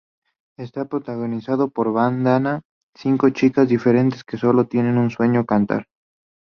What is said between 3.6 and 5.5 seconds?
diferentes que sólo tienen un sueño,